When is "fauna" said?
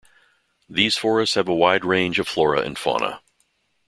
2.75-3.21